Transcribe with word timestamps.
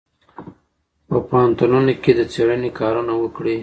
په 1.07 1.17
پوهنتونونو 1.27 1.91
کې 2.03 2.11
د 2.15 2.21
څېړنې 2.31 2.69
کارونه 2.79 3.13
وکړئ. 3.17 3.57